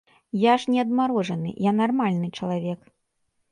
Я 0.43 0.53
ж 0.63 0.73
не 0.75 0.79
адмарожаны, 0.83 1.53
я 1.69 1.75
нармальны 1.83 2.33
чалавек. 2.41 2.93